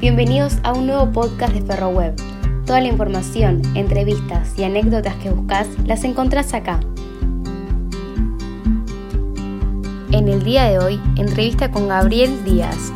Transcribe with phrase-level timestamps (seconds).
[0.00, 2.14] Bienvenidos a un nuevo podcast de FerroWeb.
[2.64, 6.78] Toda la información, entrevistas y anécdotas que buscas las encontrás acá.
[10.12, 12.92] En el día de hoy, entrevista con Gabriel Díaz.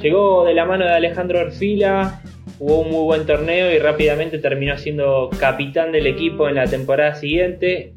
[0.00, 2.22] Llegó de la mano de Alejandro Orfila,
[2.60, 7.16] jugó un muy buen torneo y rápidamente terminó siendo capitán del equipo en la temporada
[7.16, 7.95] siguiente.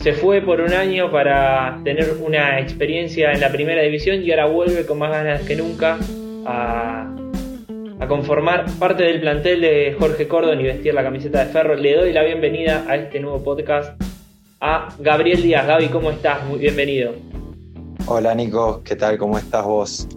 [0.00, 4.46] Se fue por un año para tener una experiencia en la primera división y ahora
[4.46, 5.98] vuelve con más ganas que nunca
[6.46, 7.14] a,
[8.08, 11.74] conformar parte del plantel de Jorge Cordon y vestir la camiseta de Ferro.
[11.74, 14.02] Le doy la bienvenida a este nuevo podcast
[14.58, 15.66] a Gabriel Díaz.
[15.66, 16.46] Gaby, ¿cómo estás?
[16.46, 17.12] Muy bienvenido.
[18.06, 19.18] Hola Nico, ¿qué tal?
[19.18, 20.08] ¿Cómo estás vos?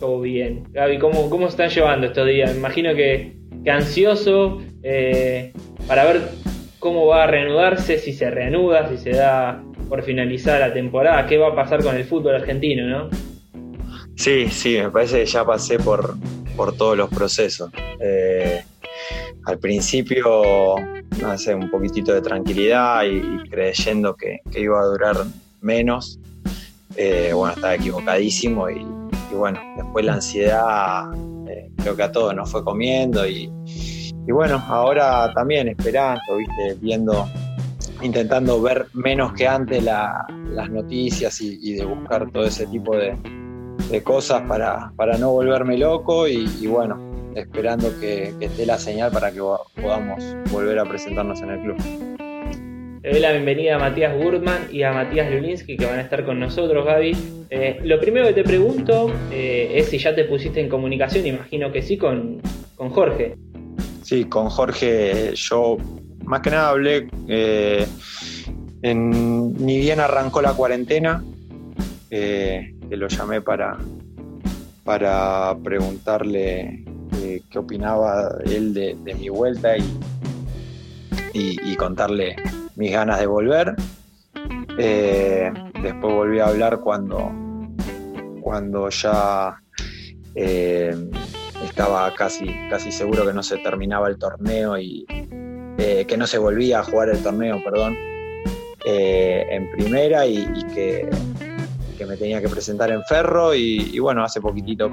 [0.00, 0.64] Todo bien.
[0.70, 2.50] Gaby, ¿cómo, cómo están llevando estos días?
[2.52, 5.52] Me imagino que, ansioso eh,
[5.86, 6.41] para ver
[6.82, 11.38] cómo va a reanudarse, si se reanuda, si se da por finalizar la temporada, qué
[11.38, 13.08] va a pasar con el fútbol argentino, ¿no?
[14.16, 16.16] Sí, sí, me parece que ya pasé por,
[16.56, 17.70] por todos los procesos.
[18.00, 18.64] Eh,
[19.44, 20.74] al principio,
[21.36, 25.16] sé, un poquitito de tranquilidad y, creyendo que, iba a durar
[25.60, 26.18] menos.
[26.96, 31.12] Eh, bueno, estaba equivocadísimo y, y bueno, después la ansiedad
[31.48, 33.48] eh, creo que a todos nos fue comiendo y,
[34.30, 37.28] bueno, ahora también esperando, viste, viendo,
[38.02, 43.16] intentando ver menos que antes las noticias y, de buscar todo ese tipo de,
[44.04, 49.40] cosas para, para, no volverme loco y, bueno, esperando que, esté la señal para que
[49.80, 51.76] podamos volver a presentarnos en el club.
[53.02, 56.24] Le doy la bienvenida a Matías Gurman y a Matías Lulinski que van a estar
[56.24, 57.16] con nosotros, Gaby.
[57.50, 61.72] Eh, lo primero que te pregunto eh, es si ya te pusiste en comunicación, imagino
[61.72, 62.40] que sí, con,
[62.76, 63.34] Jorge.
[64.02, 65.76] Sí, con Jorge yo
[66.24, 67.86] más que nada hablé, eh,
[68.82, 71.22] ni bien arrancó la cuarentena,
[72.10, 73.78] que lo llamé para,
[74.84, 76.84] para preguntarle
[77.50, 79.84] qué opinaba él de, mi vuelta y,
[81.34, 82.36] y contarle
[82.76, 83.74] mis ganas de volver.
[84.78, 85.52] Eh,
[85.82, 87.30] después volví a hablar cuando,
[88.40, 89.60] cuando ya
[90.34, 91.10] eh,
[91.72, 95.06] estaba casi, casi seguro que no se terminaba el torneo y
[95.78, 97.96] eh, que no se volvía a jugar el torneo, perdón,
[98.84, 101.08] en primera y, que,
[102.06, 104.90] me tenía que presentar en Ferro y, bueno, hace poquitito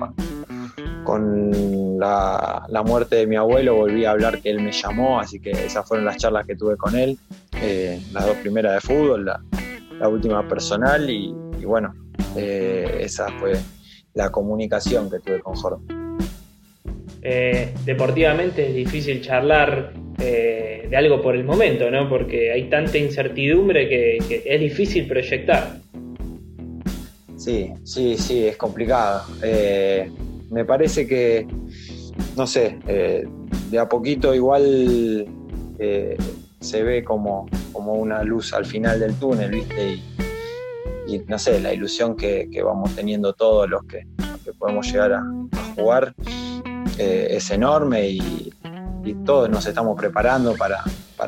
[1.03, 5.39] con la, la, muerte de mi abuelo volví a hablar que él me llamó, así
[5.39, 7.17] que esas fueron las charlas que tuve con él
[7.61, 11.33] eh, las dos primeras de fútbol, la, última personal y,
[11.65, 11.93] bueno,
[12.37, 13.59] eh, esa fue
[14.13, 15.98] la comunicación que tuve con Jorge.
[17.21, 22.09] Eh, deportivamente es difícil charlar de algo por el momento, ¿no?
[22.09, 25.79] Porque hay tanta incertidumbre que, es difícil proyectar.
[27.37, 29.21] Sí, sí, sí, es complicado.
[30.51, 31.47] me parece que,
[32.35, 32.79] no sé,
[33.69, 35.25] de a poquito igual
[36.59, 39.99] se ve como, como una luz al final del túnel, ¿viste?
[41.07, 44.05] Y, no sé, la ilusión que, vamos teniendo todos los que,
[44.57, 45.23] podemos llegar a,
[45.75, 46.13] jugar
[46.99, 48.53] eh, es enorme y,
[49.25, 50.83] todos nos estamos preparando para,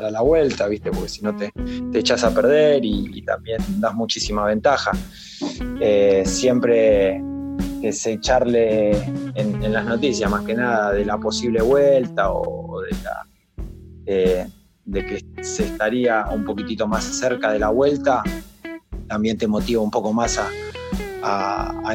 [0.08, 0.92] la vuelta, ¿viste?
[0.92, 1.50] Porque si no te,
[1.90, 4.92] te echas a perder y, también das muchísima ventaja.
[5.80, 7.20] Eh, siempre
[7.82, 8.92] es echarle
[9.34, 12.62] en, en, las noticias, más que nada, de la posible vuelta o.
[14.06, 14.46] Eh,
[14.84, 18.22] de que se estaría un poquitito más cerca de la vuelta,
[19.06, 20.48] también te motiva un poco más a,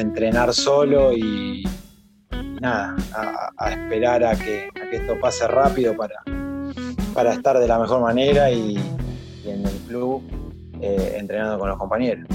[0.00, 1.62] entrenar solo y,
[2.60, 2.96] nada,
[3.56, 6.16] a, esperar a que, esto pase rápido para,
[7.14, 8.76] para estar de la mejor manera y,
[9.44, 10.22] en el club
[10.80, 12.26] eh, entrenando con los compañeros.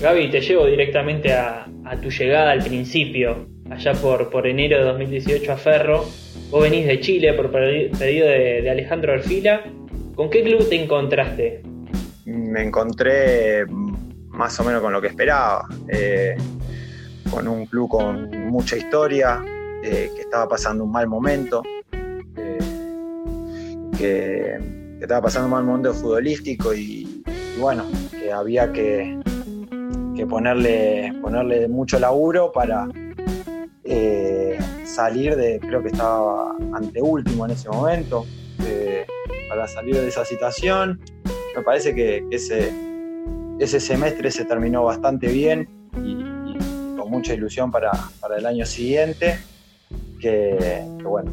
[0.00, 1.66] Gaby, te llevo directamente a,
[2.02, 6.04] tu llegada al principio, allá por, por enero de 2018 a Ferro
[6.50, 9.64] Vos venís de Chile por pedido de, Alejandro Orfila.
[10.14, 11.62] ¿Con qué club te encontraste?
[12.24, 15.66] Me encontré más o menos con lo que esperaba.
[15.88, 16.36] Eh,
[17.30, 19.42] con un club con mucha historia,
[19.82, 21.62] eh, que estaba pasando un mal momento,
[22.36, 22.58] eh,
[23.96, 27.22] que, estaba pasando un mal momento futbolístico y,
[27.60, 29.20] bueno, que había que,
[30.16, 32.88] que ponerle, ponerle mucho laburo para,
[34.96, 38.24] salir de, creo que estaba anteúltimo en ese momento,
[38.64, 39.06] eh,
[39.48, 41.00] para salir de esa situación.
[41.54, 42.72] Me parece que ese,
[43.58, 45.68] ese semestre se terminó bastante bien
[46.02, 46.25] y,
[47.06, 47.90] mucha ilusión para,
[48.36, 49.38] el año siguiente,
[50.20, 51.32] que, bueno,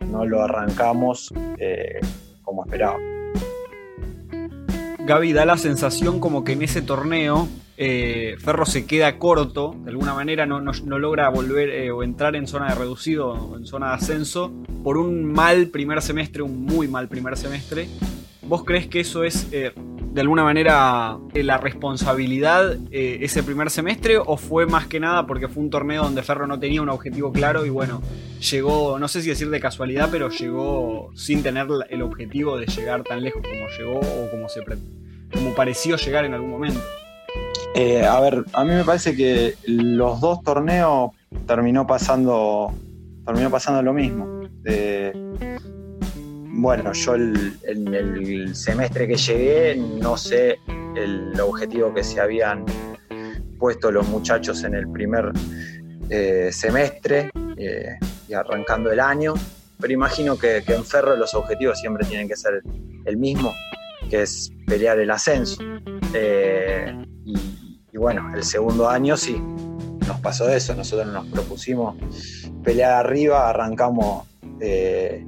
[0.00, 2.00] no, lo arrancamos eh,
[2.42, 2.98] como esperaba.
[5.06, 7.48] Gaby, da la sensación como que en ese torneo
[7.78, 12.46] eh, Ferro se queda corto, de alguna manera no, logra volver eh, o entrar en
[12.46, 14.52] zona de reducido o en zona de ascenso
[14.82, 17.88] por un mal primer semestre, un muy mal primer semestre.
[18.42, 19.46] ¿Vos crees que eso es
[20.18, 25.62] de alguna manera la responsabilidad ese primer semestre o fue más que nada porque fue
[25.62, 28.02] un torneo donde Ferro no tenía un objetivo claro y bueno,
[28.50, 33.04] llegó, no sé si decir de casualidad, pero llegó sin tener el objetivo de llegar
[33.04, 34.60] tan lejos como llegó o como, se,
[35.32, 36.80] como pareció llegar en algún momento?
[37.76, 41.12] Eh, a ver, a mí me parece que los dos torneos
[41.46, 42.72] terminó pasando,
[43.24, 44.48] terminó pasando lo mismo.
[46.58, 50.58] Bueno, yo en el, semestre que llegué no sé
[50.96, 52.64] el objetivo que se habían
[53.58, 55.32] puesto los muchachos en el primer
[56.10, 59.34] eh, semestre eh, y arrancando el año,
[59.80, 62.62] pero imagino que, en Ferro los objetivos siempre tienen que ser
[63.04, 63.54] el mismo,
[64.10, 65.62] que es pelear el ascenso.
[67.24, 67.58] y
[67.92, 69.40] y bueno, el segundo año sí,
[70.06, 71.96] nos pasó eso, nosotros nos propusimos
[72.62, 74.26] pelear arriba, arrancamos
[74.60, 75.26] eh,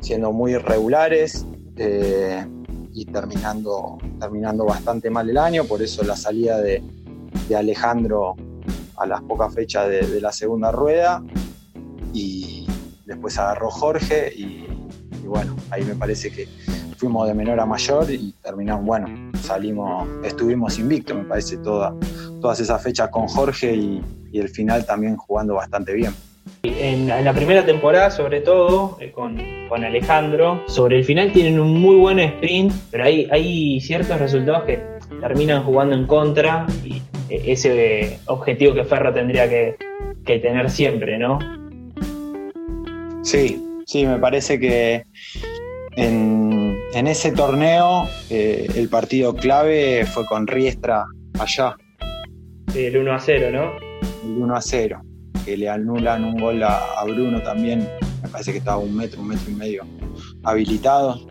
[0.00, 1.46] siendo muy irregulares
[1.76, 2.46] eh,
[2.92, 6.82] y terminando, terminando bastante mal el año, por eso la salida de,
[7.56, 8.36] Alejandro
[8.98, 11.22] a las pocas fechas de, la segunda rueda
[12.12, 12.66] y
[13.06, 14.66] después agarró Jorge y,
[15.22, 16.46] y bueno, ahí me parece que
[16.98, 21.94] fuimos de menor a mayor y terminamos, bueno, salimos, estuvimos invictos, me parece, toda,
[22.40, 26.14] todas esas fechas con Jorge y, el final también jugando bastante bien.
[26.62, 29.38] En, la primera temporada, sobre todo, eh, con,
[29.70, 34.80] Alejandro, sobre el final tienen un muy buen sprint, pero hay, hay ciertos resultados que
[35.20, 39.76] terminan jugando en contra y eh, ese objetivo que Ferro tendría que,
[40.24, 41.38] que tener siempre, ¿no?
[43.22, 45.04] Sí, sí, me parece que
[45.96, 51.04] en, ese torneo eh, el partido clave fue con Riestra
[51.38, 51.76] allá.
[52.74, 53.72] el 1 a 0, ¿no?
[54.24, 55.00] El 1 a 0,
[55.48, 57.88] que le anulan un gol a, Bruno también,
[58.22, 59.82] me parece que estaba un metro, un metro y medio
[60.44, 61.26] habilitado.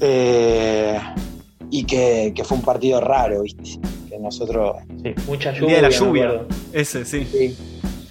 [0.00, 0.98] Eh,
[1.70, 3.78] y que, fue un partido raro, ¿viste?
[4.08, 4.78] Que nosotros.
[5.04, 5.76] Sí, mucha lluvia.
[5.76, 7.24] de la lluvia, ese, sí.
[7.24, 7.56] sí.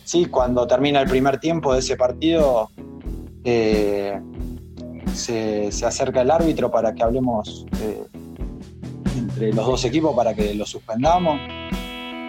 [0.06, 0.26] sí.
[0.28, 2.70] cuando termina el primer tiempo de ese partido,
[3.44, 4.18] eh,
[5.14, 8.06] se, acerca el árbitro para que hablemos eh,
[9.18, 11.42] entre los dos equipos para que lo suspendamos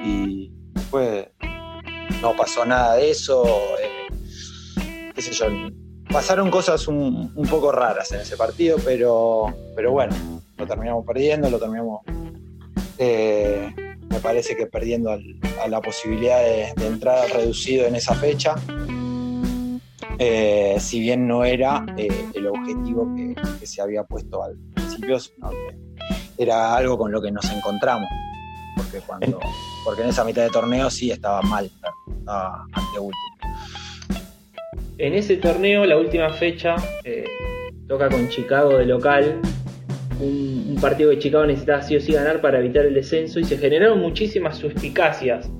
[0.04, 1.28] y después
[2.20, 3.44] no pasó nada de eso.
[3.81, 5.46] Eh, qué sé yo,
[6.11, 10.14] pasaron cosas un, poco raras en ese partido, pero, pero bueno,
[10.56, 12.02] lo terminamos perdiendo, lo terminamos,
[12.99, 13.75] eh,
[14.08, 18.55] me parece que perdiendo a la posibilidad de, entrar reducido en esa fecha.
[20.23, 25.76] Eh, si bien no era el objetivo que, se había puesto al principio, sino que
[26.37, 28.08] era algo con lo que nos encontramos.
[28.82, 29.40] Porque, cuando,
[29.84, 31.70] porque en esa mitad de torneo sí estaba mal,
[32.18, 33.14] estaba último.
[34.98, 37.24] En ese torneo, la última fecha, eh,
[37.88, 39.40] toca con Chicago de local.
[40.20, 43.58] Un, partido que Chicago necesitaba sí o sí ganar para evitar el descenso y se
[43.58, 45.50] generaron muchísimas suspicacias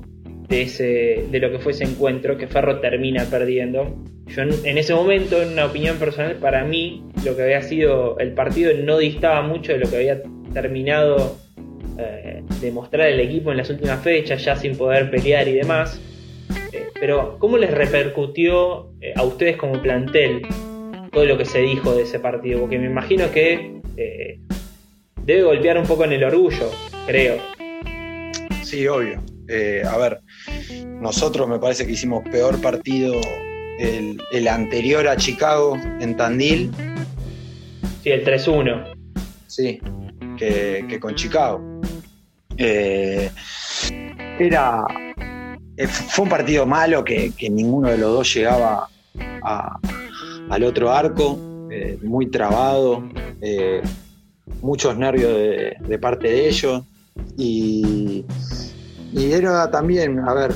[0.49, 4.95] de, ese, de lo que fue ese encuentro que Ferro termina perdiendo yo en, ese
[4.95, 9.43] momento, en una opinión personal, para mí lo que había sido el partido no distaba
[9.43, 10.23] mucho de lo que había
[10.53, 11.37] terminado
[12.01, 16.01] eh, de mostrar el equipo en las últimas fechas, ya sin poder pelear y demás.
[16.73, 20.43] Eh, pero, ¿cómo les repercutió eh, a ustedes como plantel
[21.13, 22.61] todo lo que se dijo de ese partido?
[22.61, 23.81] Porque me imagino que
[25.25, 26.71] debe golpear un poco en el orgullo,
[27.07, 27.37] creo.
[28.63, 29.23] Sí, obvio.
[29.87, 30.21] a ver,
[31.01, 33.21] nosotros me parece que hicimos peor partido
[33.79, 36.71] el, anterior a Chicago en Tandil.
[38.03, 38.95] Sí, el 3-1.
[39.47, 39.81] Sí,
[40.39, 41.61] que, con Chicago.
[42.63, 43.31] Eh,
[44.39, 44.85] era.
[45.79, 48.87] Eh, fue un partido malo que, ninguno de los dos llegaba
[50.51, 51.39] al otro arco,
[51.71, 53.03] eh, muy trabado,
[54.61, 55.33] muchos nervios
[55.89, 56.83] de, parte de ellos.
[57.39, 58.27] Y,
[59.15, 60.53] y era también, a ver,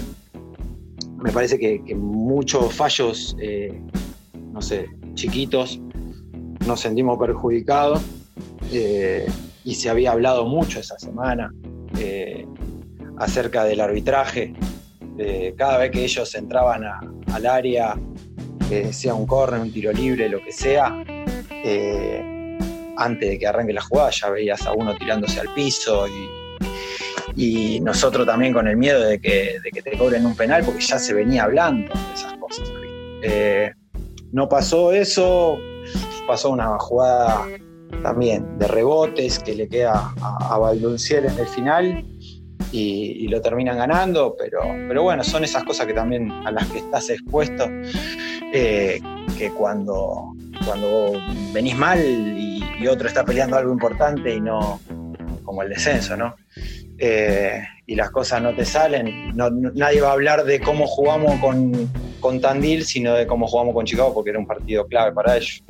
[1.17, 3.35] me parece que, muchos fallos,
[4.53, 5.81] no sé, chiquitos,
[6.67, 8.03] nos sentimos perjudicados
[8.71, 11.51] y se había hablado mucho esa semana
[11.99, 12.47] eh,
[13.19, 14.55] acerca del arbitraje.
[15.57, 16.83] cada vez que ellos entraban
[17.33, 17.97] al área,
[18.91, 20.93] sea un córner, un tiro libre, lo que sea,
[22.97, 26.07] antes de que arranque la jugada ya veías a uno tirándose al piso
[27.37, 31.15] y nosotros también con el miedo de que, te cobren un penal porque ya se
[31.15, 32.71] venía hablando de esas cosas.
[33.23, 33.73] Eh,
[34.33, 35.59] no pasó eso,
[36.27, 37.47] pasó una jugada
[38.03, 42.05] también de rebotes que le queda a, a en el final
[42.73, 46.79] y, lo terminan ganando, pero, pero bueno, son esas cosas que también a las que
[46.79, 47.69] estás expuesto,
[48.53, 49.01] eh,
[49.39, 50.33] que cuando,
[50.65, 51.13] cuando
[51.53, 54.79] venís mal y, otro está peleando algo importante y no
[55.43, 56.35] como el descenso, ¿no?
[56.99, 61.91] Eh, y las cosas no te salen, nadie va a hablar de cómo jugamos con,
[62.21, 65.65] con Tandil, sino de cómo jugamos con Chicago, porque era un partido clave para ellos.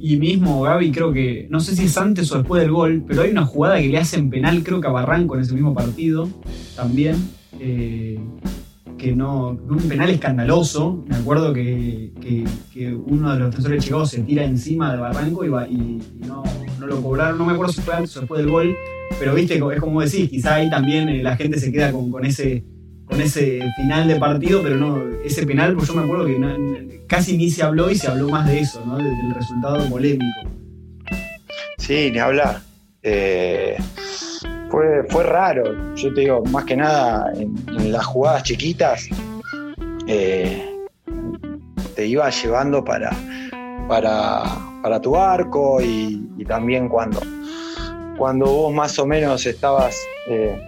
[0.00, 3.22] Y mismo Gaby, creo que, no sé si es antes o después del gol, pero
[3.22, 6.28] hay una jugada que le hacen penal, creo que a Barranco en ese mismo partido
[6.76, 7.16] también.
[7.60, 8.18] Eh,
[8.98, 9.50] que no.
[9.50, 11.04] Un penal escandaloso.
[11.08, 12.12] Me acuerdo que,
[13.06, 16.42] uno de los defensores de Chicago se tira encima de Barranco y, y, no,
[16.84, 17.38] lo cobraron.
[17.38, 18.76] No me acuerdo si fue antes o después del gol,
[19.18, 22.24] pero viste, es como decís, quizá ahí también eh, la gente se queda con, con
[22.26, 22.64] ese
[23.08, 27.36] con ese final de partido, pero no, ese penal, pues yo me acuerdo que casi
[27.36, 28.98] ni se habló y se habló más de eso, ¿no?
[28.98, 30.40] Del, resultado polémico.
[31.78, 32.60] Sí, ni hablar.
[33.02, 33.76] Eh,
[34.70, 39.08] fue, fue raro, yo te digo, más que nada en, las jugadas chiquitas,
[40.06, 40.76] eh,
[41.94, 43.10] te iba llevando para,
[43.88, 44.42] para,
[44.82, 47.20] para tu arco y, también cuando,
[48.16, 49.96] cuando vos más o menos estabas
[50.28, 50.60] eh,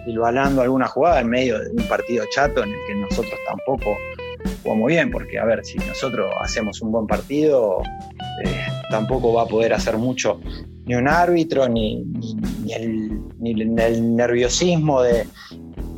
[0.59, 3.95] alguna jugada en medio de un partido chato en el que nosotros tampoco
[4.63, 7.81] jugamos bien, porque a ver, si nosotros hacemos un buen partido,
[8.43, 10.39] eh, tampoco va a poder hacer mucho
[10.85, 12.03] ni un árbitro, ni,
[12.63, 15.27] ni, el, nerviosismo de,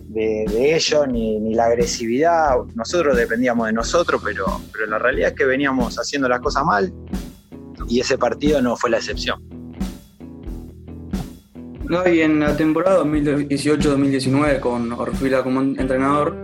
[0.09, 2.55] de, ellos, ni, la agresividad.
[2.75, 6.93] Nosotros dependíamos de nosotros, pero, pero la realidad es que veníamos haciendo las cosas mal
[7.87, 9.52] y ese partido no fue la excepción.
[12.11, 16.35] Y en la temporada 2018-2019 con Orfila como entrenador,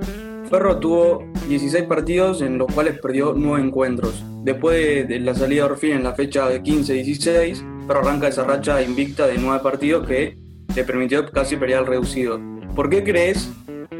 [0.49, 4.23] Ferro tuvo 16 partidos en los cuales perdió 9 encuentros.
[4.43, 8.81] Después de la salida de Orfila en la fecha de 15-16, Ferro arranca esa racha
[8.81, 10.37] invicta de 9 partidos que
[10.75, 12.39] le permitió casi pelear reducido.
[12.75, 13.49] ¿Por qué crees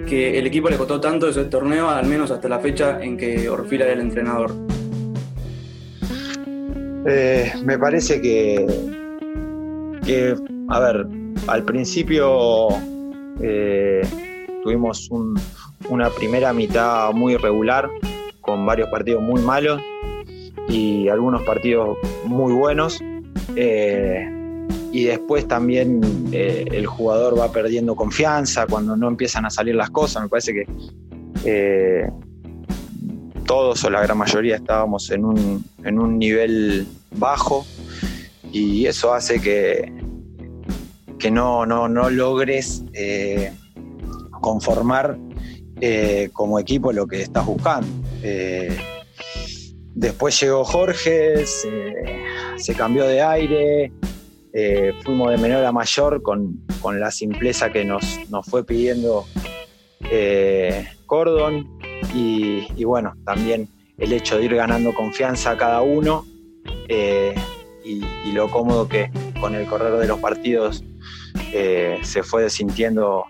[0.07, 3.49] que el equipo le costó tanto ese torneo, al menos hasta la fecha en que
[3.49, 4.53] Orfila era el entrenador?
[7.07, 8.65] Eh, me parece que,
[10.05, 10.35] que,
[10.67, 11.18] a ver,
[11.49, 12.67] al principio
[13.41, 14.01] eh,
[14.63, 15.09] tuvimos
[15.89, 17.89] una primera mitad muy irregular,
[18.41, 19.81] con varios partidos muy malos
[20.67, 22.99] y algunos partidos muy buenos.
[23.55, 24.27] Eh,
[24.91, 26.01] y después también
[26.31, 30.23] el jugador va perdiendo confianza cuando no empiezan a salir las cosas.
[30.23, 32.09] Me parece que
[33.45, 37.65] todos o la gran mayoría estábamos en un nivel bajo
[38.51, 39.91] y eso hace que,
[41.19, 43.51] que no, no, no logres eh,
[44.41, 45.17] conformar
[45.81, 47.87] eh, como equipo lo que estás buscando.
[48.23, 48.75] Eh,
[49.93, 53.91] después llegó Jorge, se, cambió de aire,
[55.03, 56.65] fuimos de menor a mayor con,
[56.97, 58.03] la simpleza que nos,
[58.45, 59.25] fue pidiendo
[61.05, 61.79] Cordon
[62.15, 66.25] y, y, bueno, también el hecho de ir ganando confianza a cada uno
[67.83, 69.11] y, lo cómodo que
[69.41, 70.83] con el correr de los partidos
[71.53, 73.25] eh, se fue sintiendo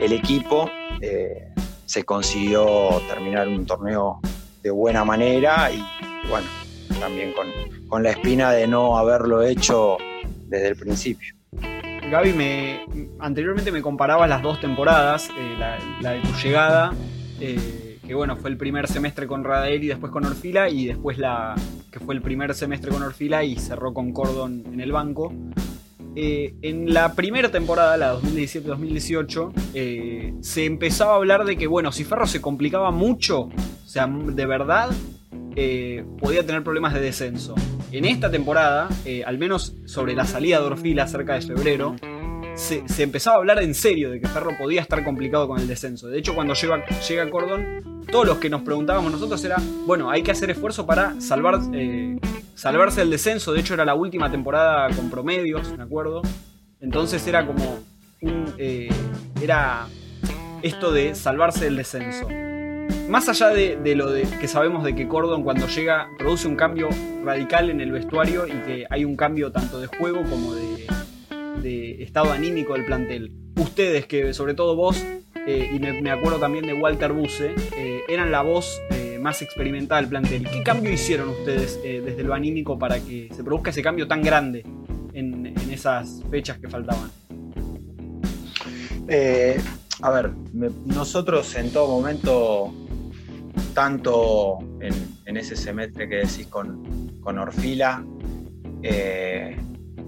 [0.00, 1.52] el equipo, eh,
[1.84, 4.20] se consiguió terminar un torneo
[4.62, 5.82] de buena manera y
[6.28, 6.46] bueno,
[7.00, 7.32] también
[7.88, 9.98] con, la espina de no haberlo hecho
[10.46, 11.34] desde el principio.
[12.10, 12.84] Gaby, me,
[13.20, 15.56] anteriormente me comparabas las dos temporadas, eh,
[16.00, 16.92] la, de tu llegada,
[17.38, 21.54] que bueno, fue el primer semestre con Radael y después con Orfila, y después la
[21.92, 25.32] que fue el primer semestre con Orfila y cerró con Cordon en el banco.
[26.16, 31.92] Eh, en la primera temporada, la 2017-2018, eh, se empezaba a hablar de que, bueno,
[31.92, 34.90] si Ferro se complicaba mucho, o sea, de verdad,
[35.56, 37.54] eh, podía tener problemas de descenso.
[37.92, 38.88] En esta temporada,
[39.26, 41.96] al menos sobre la salida de Orfila cerca de febrero,
[42.60, 46.08] se, empezaba a hablar en serio de que Ferro podía estar complicado con el descenso.
[46.08, 47.28] De hecho, cuando llega, llega
[48.10, 52.18] todos los que nos preguntábamos nosotros era, bueno, hay que hacer esfuerzo para salvar, eh,
[52.54, 53.52] salvarse del descenso.
[53.52, 56.22] De hecho, era la última temporada con promedios, me acuerdo.
[56.80, 57.80] Entonces era como
[58.58, 58.90] eh,
[59.40, 59.86] era
[60.62, 62.28] esto de salvarse del descenso.
[63.08, 66.88] Más allá de, lo que sabemos de que Cordon cuando llega produce un cambio
[67.24, 70.86] radical en el vestuario y que hay un cambio tanto de juego como de,
[71.62, 73.32] de estado anímico del plantel.
[73.56, 75.04] Ustedes, que sobre todo vos,
[75.46, 80.00] eh, y me, acuerdo también de Walter Buse, eh, eran la voz eh, más experimentada
[80.00, 80.48] del plantel.
[80.48, 84.64] ¿Qué cambio hicieron ustedes desde lo anímico para que se produzca ese cambio tan grande
[85.12, 87.10] en, esas fechas que faltaban?
[90.02, 90.30] a ver,
[90.86, 92.72] nosotros en todo momento,
[93.74, 98.04] tanto en, ese semestre que decís con, con Orfila,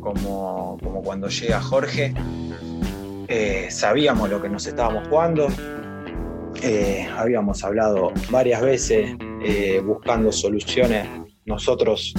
[0.02, 2.12] como, como cuando llega Jorge.
[3.28, 5.48] Eh, sabíamos lo que nos estábamos jugando.
[6.62, 11.08] Eh, habíamos hablado varias veces eh, buscando soluciones
[11.46, 12.14] nosotros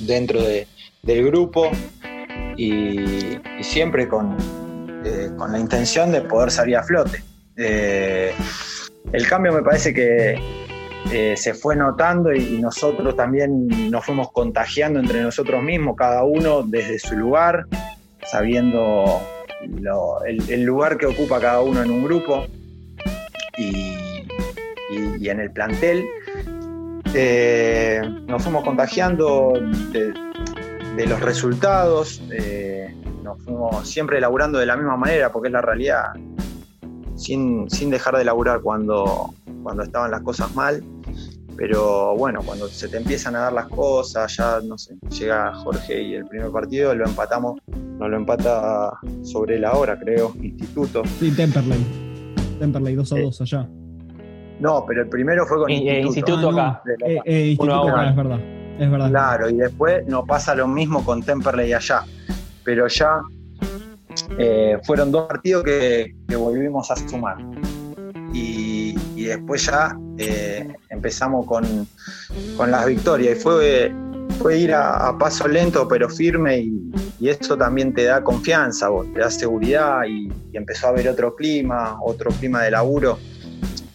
[0.00, 1.70] dentro del grupo
[2.56, 4.36] y, siempre con,
[5.36, 7.22] con, la intención de poder salir a flote.
[7.56, 10.61] el cambio me parece que
[11.10, 16.98] se fue notando y, nosotros también nos fuimos contagiando entre nosotros mismos, cada uno desde
[16.98, 17.66] su lugar,
[18.24, 19.20] sabiendo
[20.24, 22.46] el, lugar que ocupa cada uno en un grupo
[23.58, 23.96] y,
[25.28, 26.04] en el plantel.
[27.14, 29.52] Eh, nos fuimos contagiando
[29.92, 35.62] de, los resultados, eh, nos fuimos siempre elaborando de la misma manera, porque es la
[35.62, 36.12] realidad,
[37.14, 39.32] sin, sin dejar de elaborar cuando,
[39.62, 40.82] cuando estaban las cosas mal.
[41.56, 46.02] Pero bueno, cuando se te empiezan a dar las cosas, ya no sé, llega Jorge
[46.02, 47.60] y el primer partido lo empatamos,
[47.98, 48.92] no lo empata
[49.22, 51.02] sobre la hora, creo, Instituto.
[51.20, 51.84] Sí, Temperley.
[52.58, 53.68] Temperley 2 a 2 allá.
[54.60, 56.50] No, pero el primero fue con Instituto.
[56.50, 56.82] acá.
[57.26, 58.40] instituto acá, es verdad.
[58.78, 59.08] Es verdad.
[59.10, 62.04] Claro, y después no pasa lo mismo con Temperley allá.
[62.64, 63.20] Pero ya
[64.38, 67.38] eh, fueron dos partidos que, que volvimos a sumar.
[68.32, 69.96] Y, y después ya
[70.88, 71.88] empezamos con,
[72.70, 73.38] las victorias.
[73.38, 73.92] Y fue,
[74.38, 76.92] fue ir a, paso lento pero firme y,
[77.28, 82.30] eso también te da confianza, te da seguridad y, empezó a haber otro clima, otro
[82.32, 83.18] clima de laburo,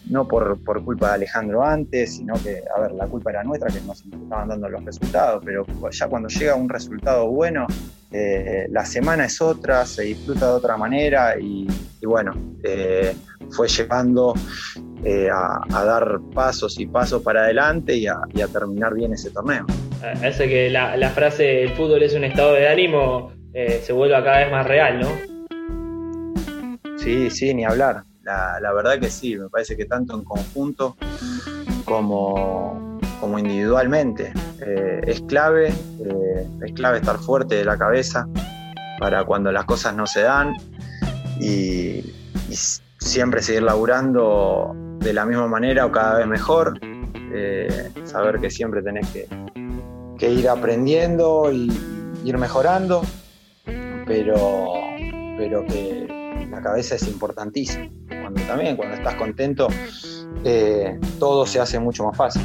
[0.08, 3.80] no por, culpa de Alejandro antes, sino que, a ver, la culpa era nuestra que
[3.82, 7.66] nos estaban dando los resultados, pero ya cuando llega un resultado bueno,
[8.10, 11.66] eh, la semana es otra, se disfruta de otra manera y,
[12.02, 12.32] bueno,
[12.62, 13.14] eh,
[13.50, 14.34] fue llevando
[15.04, 18.18] eh, a, dar pasos y pasos para adelante y a,
[18.52, 19.64] terminar bien ese torneo.
[20.02, 24.38] Hace que la, frase el fútbol es un estado de ánimo eh, se vuelva cada
[24.38, 25.08] vez más real, ¿no?
[26.98, 28.02] Sí, sí, ni hablar.
[28.22, 30.96] La, verdad que sí, me parece que tanto en conjunto
[31.84, 34.32] como, como individualmente.
[34.60, 38.28] Eh, es clave, es clave estar fuerte de la cabeza
[38.98, 40.54] para cuando las cosas no se dan
[41.40, 42.04] y,
[42.50, 42.54] y
[42.98, 46.78] siempre seguir laburando de la misma manera o cada vez mejor.
[47.32, 51.70] Eh, saber que siempre tenés que, ir aprendiendo y
[52.24, 53.02] ir mejorando,
[54.06, 54.72] pero,
[55.36, 57.88] pero que la cabeza es importantísima.
[58.08, 59.68] Cuando también, cuando estás contento,
[60.44, 62.42] eh, todo se hace mucho más fácil.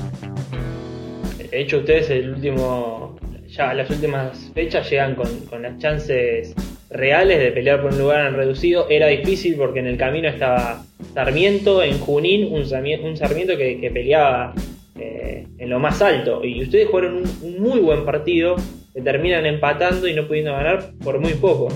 [1.38, 3.16] De hecho, ustedes el último,
[3.48, 6.54] ya las últimas fechas llegan con, las chances
[6.90, 8.88] reales de pelear por un lugar en reducido.
[8.90, 14.54] Era difícil porque en el camino estaba Sarmiento en Junín, un Sarmiento, que, peleaba
[14.96, 16.44] eh, en lo más alto.
[16.44, 18.56] Y ustedes jugaron un, muy buen partido,
[18.94, 21.70] que terminan empatando y no pudiendo ganar por muy poco.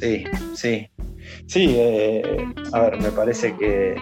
[0.00, 0.88] Sí, sí.
[1.46, 2.22] Sí, eh,
[2.72, 3.94] a ver, me parece que,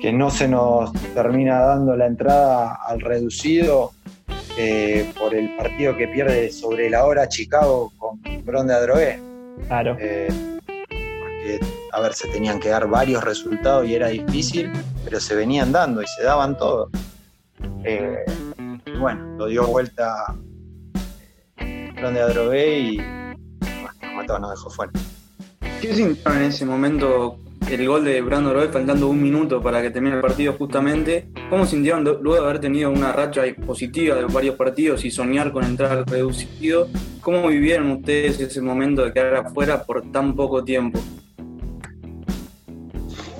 [0.00, 3.92] que no se nos termina dando la entrada al reducido
[4.56, 9.18] eh, por el partido que pierde sobre la hora Chicago con Bron de Adrogué.
[9.66, 9.96] Claro.
[9.98, 10.28] Eh,
[11.92, 14.70] a ver, se tenían que dar varios resultados y era difícil,
[15.04, 16.90] pero se venían dando y se daban todos.
[17.84, 18.24] Eh,
[18.98, 20.34] bueno, lo dio vuelta
[21.96, 22.96] Bron de Adrogué y
[24.14, 24.92] bueno, nos dejó fuera.
[25.80, 27.38] ¿Qué sintieron en ese momento
[27.70, 31.28] el gol de Brandon Roy faltando un minuto para que termine el partido justamente.
[31.48, 35.64] ¿Cómo sintieron luego de haber tenido una racha positiva de varios partidos y soñar con
[35.64, 36.88] entrar reducido?
[37.20, 41.00] ¿Cómo vivieron ustedes ese momento de quedar afuera por tan poco tiempo?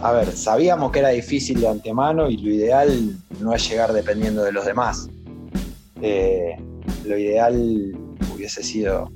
[0.05, 4.45] A ver, sabíamos que era difícil de antemano y lo ideal no es llegar dependiendo
[4.45, 5.09] de los demás.
[6.03, 6.55] Eh,
[7.07, 7.97] lo ideal
[8.35, 9.11] hubiese sido,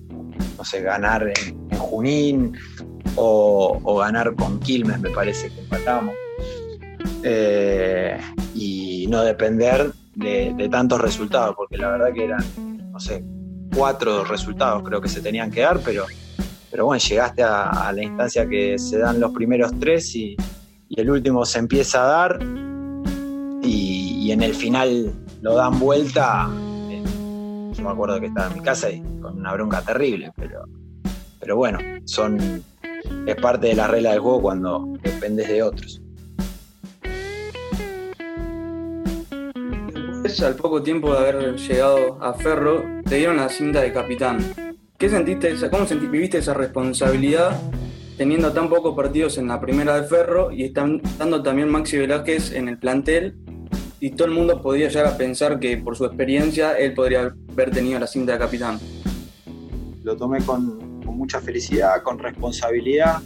[0.57, 2.55] no sé, ganar en, Junín
[3.17, 6.15] o, ganar con Quilmes, me parece que empatamos.
[7.23, 8.19] Eh,
[8.55, 12.43] y no depender de, tantos resultados, porque la verdad que eran,
[12.91, 13.23] no sé,
[13.77, 16.07] cuatro resultados creo que se tenían que dar, pero,
[16.71, 20.35] pero bueno, llegaste a, la instancia que se dan los primeros tres y,
[20.97, 22.39] el último se empieza a dar
[23.63, 26.51] y, en el final lo dan vuelta.
[26.91, 27.03] Eh,
[27.73, 30.65] yo me acuerdo que estaba en mi casa y con una bronca terrible, pero,
[31.41, 32.63] pero bueno, son
[33.27, 36.01] es parte de la regla del juego cuando dependes de otros.
[40.23, 44.39] Después, al poco tiempo de haber llegado a Ferro, te dieron la cinta de capitán.
[44.99, 47.59] ¿Qué sentiste, cómo viviste esa responsabilidad
[48.19, 52.69] teniendo tan pocos partidos en la primera de Ferro y estando también Maxi Velázquez en
[52.69, 53.37] el plantel
[54.01, 57.71] y todo el mundo podía llegar a pensar que por su experiencia él podría haber
[57.71, 58.79] tenido la cinta de capitán?
[60.09, 63.21] lo tomé con, mucha felicidad, con responsabilidad,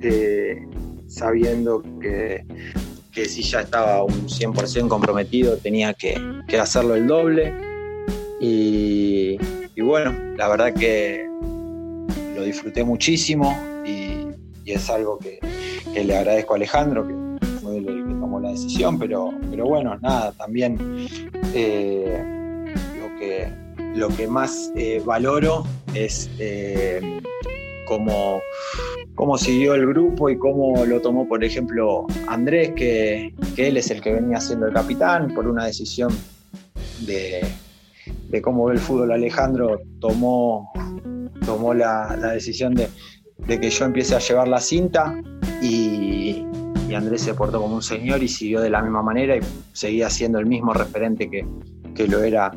[0.00, 0.66] eh,
[1.06, 2.44] sabiendo que,
[3.12, 6.16] si ya estaba un 100% comprometido tenía que,
[6.58, 7.52] hacerlo el doble.
[8.40, 9.38] Y,
[9.80, 11.26] bueno, la verdad que
[12.34, 13.56] lo disfruté muchísimo
[14.68, 15.40] y, es algo que,
[15.94, 20.32] le agradezco a Alejandro, que fue el que tomó la decisión, pero, pero bueno, nada,
[20.32, 20.78] también
[21.54, 22.22] eh,
[23.00, 23.48] lo, que,
[23.94, 27.00] lo que más eh, valoro es eh,
[27.88, 34.00] cómo, siguió el grupo y cómo lo tomó, por ejemplo, Andrés, que, él es el
[34.00, 36.12] que venía siendo el capitán por una decisión
[37.06, 37.42] de,
[38.42, 39.12] cómo ve el fútbol.
[39.12, 40.72] Alejandro tomó,
[41.44, 42.88] tomó la, decisión de,
[43.56, 45.20] que yo empiece a llevar la cinta
[45.62, 46.44] y,
[46.94, 49.40] Andrés se portó como un señor y siguió de la misma manera y
[49.72, 51.46] seguía siendo el mismo referente que,
[51.94, 52.50] que lo era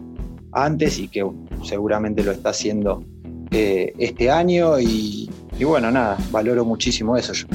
[0.54, 1.30] antes y que
[1.64, 3.04] seguramente lo está haciendo
[3.52, 5.30] eh, este año y,
[5.62, 7.48] bueno, nada, valoro muchísimo eso yo.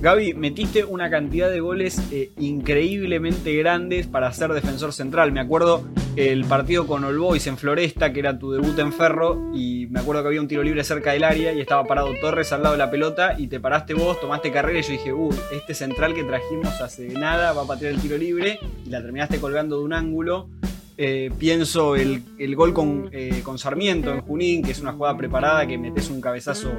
[0.00, 5.32] Gaby, metiste una cantidad de goles eh, increíblemente grandes para ser defensor central.
[5.32, 5.84] Me acuerdo
[6.16, 10.00] el partido con All Boys en Floresta, que era tu debut en Ferro, y me
[10.00, 12.72] acuerdo que había un tiro libre cerca del área y estaba parado Torres al lado
[12.72, 16.14] de la pelota y te paraste vos, tomaste carrera y yo dije, uy, este central
[16.14, 19.84] que trajimos hace nada va a patear el tiro libre y la terminaste colgando de
[19.84, 20.48] un ángulo.
[20.96, 22.22] Eh, pienso el,
[22.56, 22.72] gol
[23.12, 26.72] eh, con, Sarmiento en Junín, que es una jugada preparada, que metes un cabezazo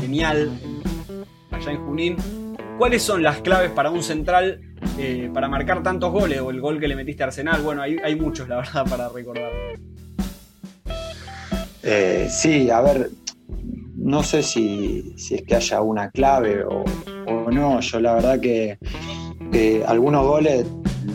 [0.00, 0.52] genial
[1.50, 2.16] allá en Junín.
[2.78, 4.67] ¿Cuáles son las claves para un central
[4.98, 6.40] eh, para marcar tantos goles?
[6.40, 7.62] O el gol que le metiste a Arsenal.
[7.62, 9.50] Bueno, hay, hay muchos, la verdad, para recordar.
[12.28, 13.10] sí, a ver,
[13.96, 16.84] no sé si, es que haya una clave o,
[17.50, 17.80] no.
[17.80, 18.78] Yo la verdad que
[19.86, 20.66] algunos goles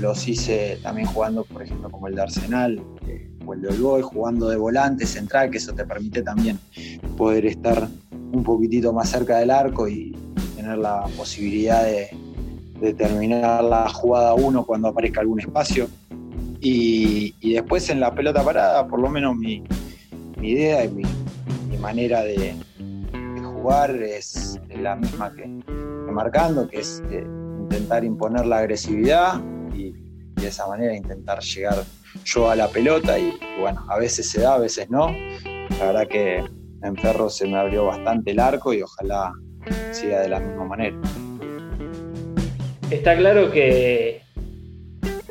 [0.04, 4.02] los hice también jugando, por ejemplo, como el de Arsenal eh, o el de Olboy,
[4.02, 6.60] jugando de volante central, que eso te permite también
[7.18, 10.16] poder estar un poquitito más cerca del arco y
[10.56, 12.10] tener la posibilidad de,
[12.92, 15.88] terminar la jugada uno cuando aparezca algún espacio.
[16.60, 19.64] Y, después en la pelota parada, por lo menos mi,
[20.42, 21.04] idea y mi,
[21.80, 22.56] manera de,
[23.44, 25.46] jugar es la misma que,
[26.12, 27.26] marcando, que es eh,
[27.62, 29.42] intentar imponer la agresividad,
[30.44, 31.84] de esa manera intentar llegar
[32.26, 35.08] yo a la pelota y, bueno, a veces se da, a veces no.
[35.80, 36.44] La verdad que
[36.84, 39.34] en Ferro se me abrió bastante el arco y ojalá
[39.92, 40.98] siga de la misma manera.
[42.94, 44.22] Está claro que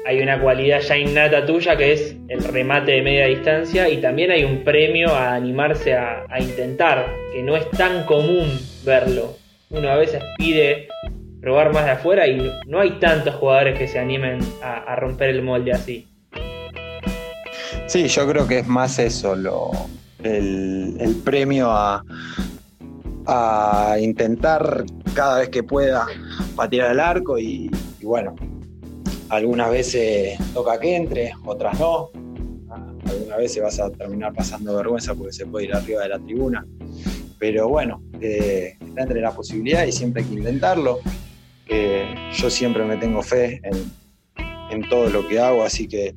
[0.05, 4.33] hay una cualidad ya innata tuya que es el remate de media distancia y también
[4.33, 9.37] hay un premio a animarse a, intentar, que no es tan común verlo.
[9.71, 10.89] Uno a veces pide
[11.41, 15.43] probar más de afuera y no hay tantos jugadores que se animen a, romper el
[15.43, 16.09] molde así.
[17.87, 19.71] Sí, yo creo que es más eso, lo,
[20.25, 22.03] el, premio a,
[24.01, 24.83] intentar
[25.15, 26.07] cada vez que pueda
[26.55, 27.71] patear el arco y,
[28.03, 28.35] bueno,
[29.29, 32.11] algunas veces toca que entre, otras no.
[33.05, 36.67] Algunas veces vas a terminar pasando vergüenza porque se puede ir arriba de la tribuna.
[37.39, 41.01] Pero bueno, eh, está entre la posibilidad y siempre hay que intentarlo
[42.33, 43.61] yo siempre me tengo fe
[44.71, 46.15] en, todo lo que hago, así que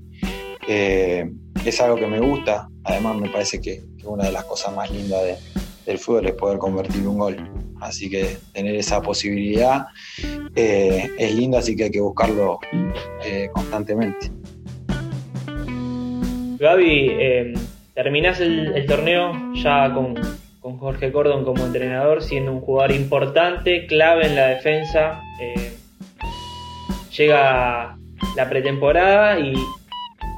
[0.67, 1.29] eh,
[1.65, 2.69] es algo que me gusta.
[2.83, 5.21] Además, me parece que, una de las cosas más lindas
[5.85, 7.64] del fútbol es poder convertir un gol.
[7.85, 9.87] Así que tener esa posibilidad
[10.55, 12.59] eh, es lindo, así que hay que buscarlo
[13.23, 14.31] eh, constantemente.
[16.59, 17.53] Gaby,
[17.93, 20.15] terminás el torneo ya con,
[20.65, 25.21] con Jorge Cordon como entrenador, siendo un jugador importante, clave en la defensa.
[25.39, 25.73] Eh,
[27.15, 27.95] llega
[28.35, 29.53] la pretemporada y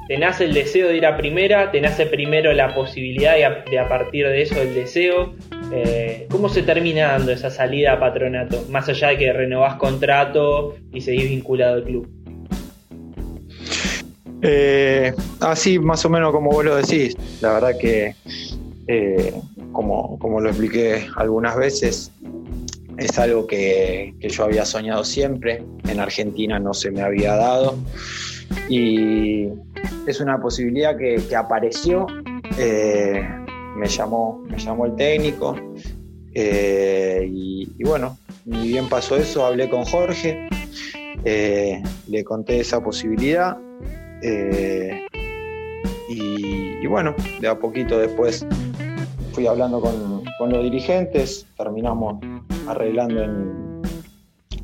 [0.10, 3.88] te nace el deseo de ir a primera, te nace primero la posibilidad de a,
[3.88, 5.34] partir de eso el deseo.
[5.72, 8.64] Eh, ¿Cómo se termina dando esa salida a patronato?
[8.70, 12.10] Más allá de que renovás contrato y seguís vinculado al club.
[14.42, 18.14] Eh, así más o menos como vos lo decís, la verdad que
[19.72, 22.12] como, lo expliqué algunas veces,
[22.98, 27.76] es algo que, yo había soñado siempre, en Argentina no se me había dado
[28.70, 29.50] y
[30.08, 32.08] es una posibilidad que, apareció,
[32.58, 33.22] eh,
[33.78, 35.56] me, llamó, me llamó el técnico
[36.34, 40.50] eh, y, bueno, ni bien pasó eso, hablé con Jorge,
[41.24, 43.58] eh, le conté esa posibilidad
[46.10, 48.46] y, y bueno, de a poquito después
[49.38, 52.20] fui hablando con, los dirigentes, terminamos
[52.68, 53.82] arreglando en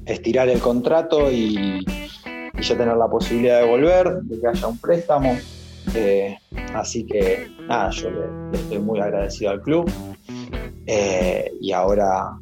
[0.07, 1.85] estirar el contrato y,
[2.59, 5.37] ya tener la posibilidad de volver, de que haya un préstamo.
[5.93, 6.37] Eh,
[6.73, 9.89] Así que nada, yo le, estoy muy agradecido al club.
[10.85, 12.37] Eh, y ahora,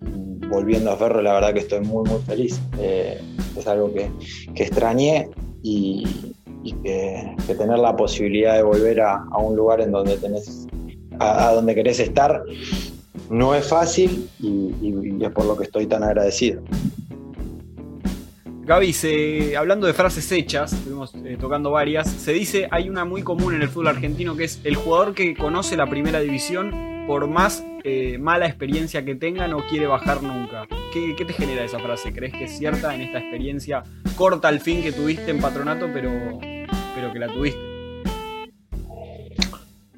[0.00, 2.60] mm, volviendo a Ferro, la verdad que estoy muy, muy feliz.
[2.78, 3.20] Eh,
[3.56, 4.10] es algo que,
[4.54, 5.28] extrañé
[5.62, 6.06] y,
[6.82, 10.66] que, tener la posibilidad de volver a, un lugar en donde tenés,
[11.18, 12.42] a, donde querés estar,
[13.30, 16.62] no es fácil y es por lo que estoy tan agradecido.
[18.68, 23.54] Gaby, hablando de frases hechas, estuvimos eh, tocando varias, se dice, hay una muy común
[23.54, 27.64] en el fútbol argentino que es el jugador que conoce la primera división, por más
[27.82, 30.66] eh, mala experiencia que tenga, no quiere bajar nunca.
[30.92, 32.12] ¿Qué, te genera esa frase?
[32.12, 33.84] ¿Crees que es cierta en esta experiencia
[34.16, 36.10] corta al fin que tuviste en patronato, pero,
[36.94, 37.60] pero que la tuviste?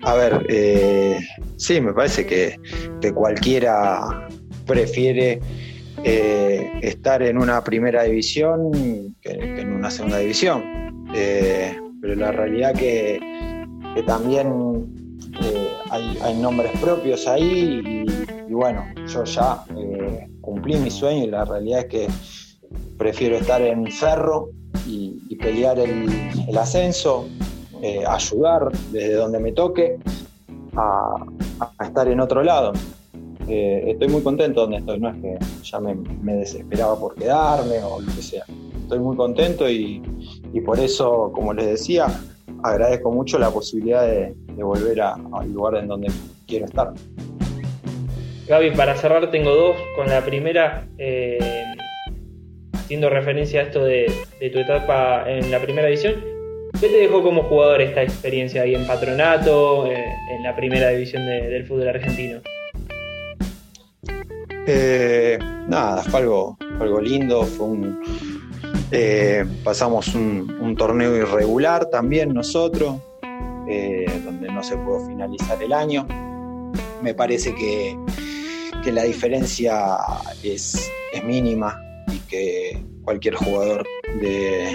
[0.03, 1.19] A ver, eh,
[1.57, 2.55] sí, me parece que,
[3.01, 4.29] que cualquiera
[4.65, 5.41] prefiere
[6.03, 8.73] eh, estar en una primera división
[9.21, 10.63] que, en una segunda división.
[11.15, 13.21] Eh, pero la realidad que,
[13.95, 14.87] que también
[15.43, 18.05] eh, hay, nombres propios ahí
[18.49, 19.65] y, bueno, yo ya
[20.41, 22.09] cumplí mi sueño y la realidad es que
[22.97, 24.51] prefiero estar en Ferro
[24.87, 27.27] y, pelear el, ascenso,
[28.07, 29.99] ayudar desde donde me toque
[30.77, 32.73] a estar en otro lado.
[33.51, 38.07] Estoy muy contento donde estoy, no es que ya me, desesperaba por quedarme o lo
[38.07, 38.45] que sea.
[38.83, 40.01] Estoy muy contento y,
[40.65, 42.07] por eso, como les decía,
[42.63, 46.13] agradezco mucho la posibilidad de, volver al lugar en donde
[46.47, 46.93] quiero estar.
[48.47, 49.77] Gaby, para cerrar tengo dos.
[49.97, 51.65] Con la primera, eh,
[52.75, 54.13] haciendo referencia a esto de,
[54.53, 56.15] tu etapa en la primera división,
[56.81, 60.05] ¿qué te dejó como jugador esta experiencia ahí en Patronato, eh,
[60.37, 62.43] en la primera división del fútbol argentino?
[64.66, 68.01] Eh, nada, fue algo, algo lindo, fue un,
[68.92, 72.96] eh, pasamos un, torneo irregular también nosotros,
[73.68, 76.07] eh, donde no se pudo finalizar el año.
[77.03, 77.96] Me parece que,
[78.90, 79.96] la diferencia
[80.42, 80.90] es,
[81.25, 81.79] mínima
[82.12, 83.87] y que cualquier jugador
[84.20, 84.73] de,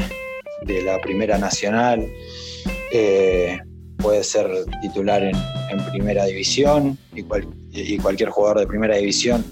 [0.83, 2.07] la Primera Nacional
[4.05, 4.47] puede ser
[4.83, 5.35] titular en,
[5.91, 7.23] Primera División y,
[7.97, 9.43] cualquier jugador de Primera División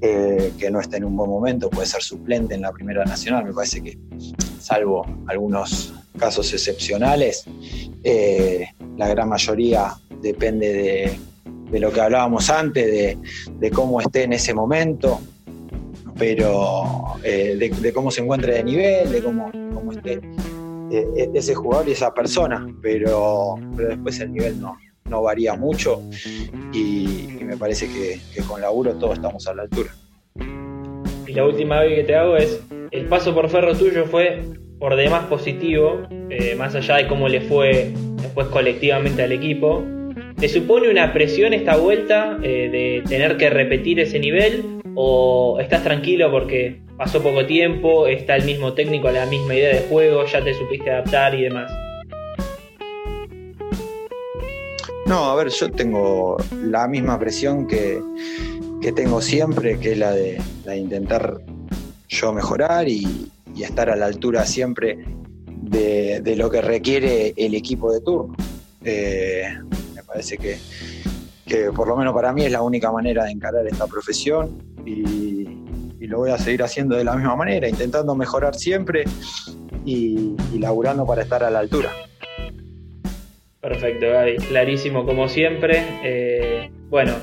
[0.00, 3.44] eh, que no esté en un buen momento, puede ser suplente en la Primera Nacional.
[3.44, 3.96] Me parece que,
[4.60, 7.44] salvo algunos casos excepcionales,
[8.02, 11.18] eh, la gran mayoría depende
[11.70, 13.16] de, lo que hablábamos antes,
[13.58, 15.20] de, cómo esté en ese momento,
[16.18, 20.20] pero eh, de, cómo se encuentre de nivel, de cómo, cómo esté
[20.90, 24.76] ese jugador y esa persona, pero, pero después el nivel no,
[25.08, 26.02] no varía mucho
[26.72, 29.90] y, me parece que, con laburo todos estamos a la altura.
[31.26, 34.42] Y la última vez que te hago es, el paso por Ferro tuyo fue
[34.78, 39.84] por demás positivo, eh, más allá de cómo le fue después colectivamente al equipo.
[40.36, 45.82] ¿Te supone una presión esta vuelta eh, de tener que repetir ese nivel o estás
[45.82, 50.42] tranquilo porque pasó poco tiempo, está el mismo técnico, la misma idea de juego, ya
[50.42, 51.72] te supiste adaptar y demás?
[55.06, 58.02] No, a ver, yo tengo la misma presión que,
[58.94, 60.40] tengo siempre, que es la de,
[60.76, 61.40] intentar
[62.08, 64.98] yo mejorar y, estar a la altura siempre
[65.46, 68.36] de, lo que requiere el equipo de turno.
[68.84, 69.44] Eh,
[69.94, 70.58] me parece que,
[71.74, 74.62] por lo menos para mí es la única manera de encarar esta profesión
[76.06, 79.04] lo voy a seguir haciendo de la misma manera, intentando mejorar siempre
[79.84, 81.90] y, y laburando para estar a la altura.
[83.60, 84.36] Perfecto, Gaby.
[84.36, 85.82] Clarísimo como siempre.
[86.04, 87.14] Eh, bueno,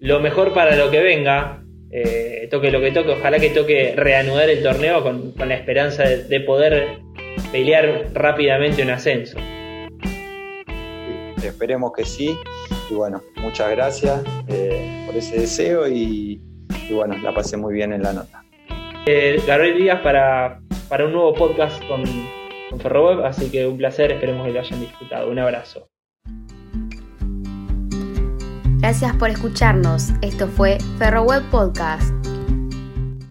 [0.00, 1.62] lo mejor para lo que venga.
[1.90, 3.10] Eh, toque lo que toque.
[3.10, 7.00] Ojalá que toque reanudar el torneo con, la esperanza de, poder
[7.50, 9.38] pelear rápidamente un ascenso.
[11.42, 12.36] esperemos que sí.
[12.88, 16.40] Y bueno, muchas gracias eh, por ese deseo y,
[16.94, 18.44] bueno, la pasé muy bien en la nota.
[19.46, 22.04] Gabriel Díaz para, para un nuevo podcast con
[22.70, 25.30] con Ferroweb, así que un placer, esperemos que lo hayan disfrutado.
[25.30, 25.88] Un abrazo.
[28.78, 30.10] Gracias por escucharnos.
[30.22, 32.14] Esto fue Ferroweb Podcast.